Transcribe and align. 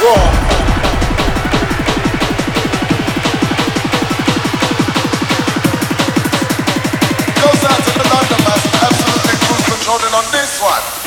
Goes 0.00 0.08
out 7.68 7.84
to 7.84 7.92
the 7.92 8.06
London 8.08 8.40
Master, 8.48 8.80
absolutely 8.80 9.36
cruise 9.44 9.66
controlling 9.68 10.14
on 10.14 10.24
this 10.32 10.56
one. 10.62 10.99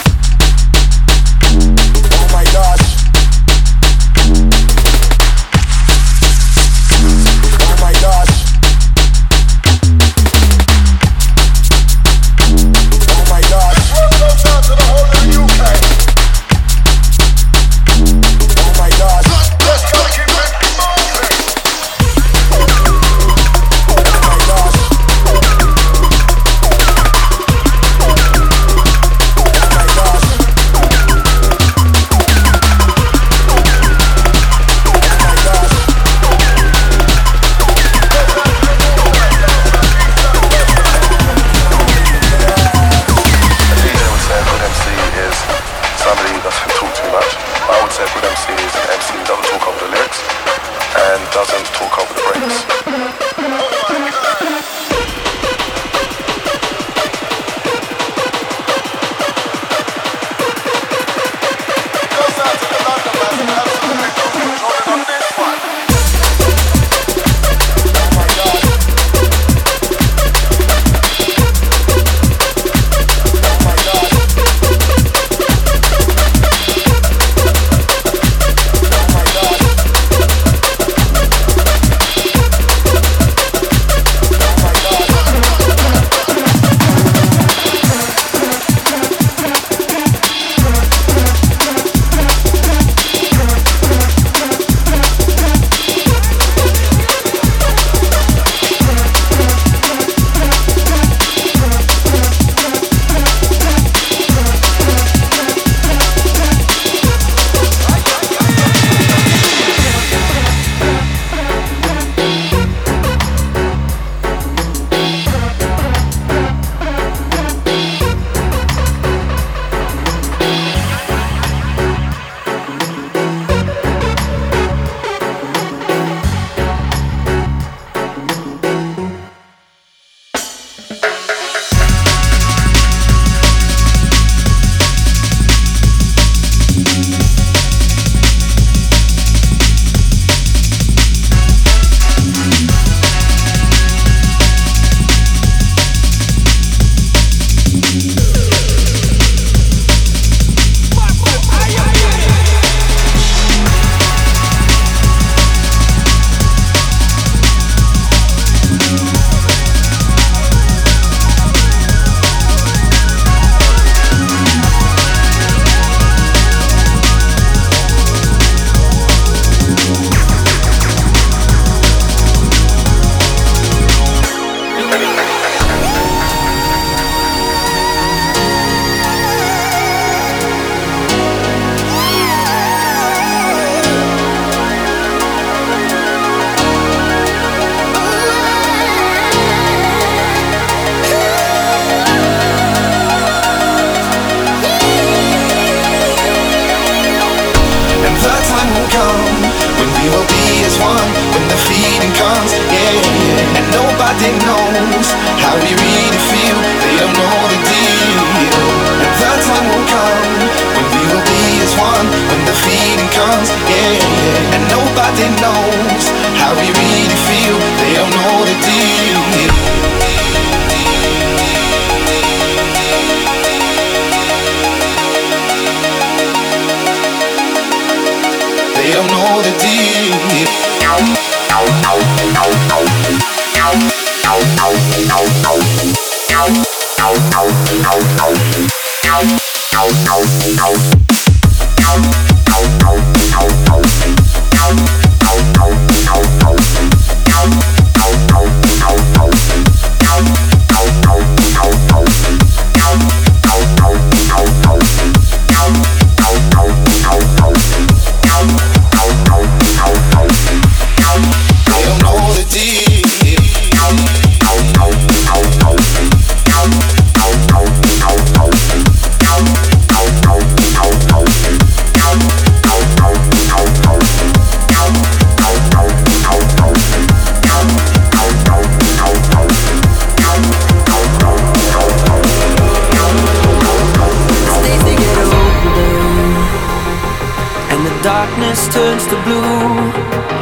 darkness 288.43 288.73
turns 288.73 289.05
to 289.07 289.15
blue, 289.23 289.41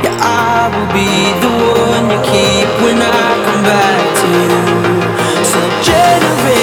yeah, 0.04 0.18
I 0.20 0.70
will 0.74 0.90
be 0.94 1.10
the 1.42 1.52
one 1.82 2.10
you 2.10 2.20
keep 2.26 2.68
when 2.82 2.98
I 2.98 3.30
come 3.46 3.64
back 3.64 4.02
to 4.20 4.28
you. 4.50 5.46
So 5.46 5.60
generate. 5.84 6.61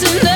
listen 0.00 0.27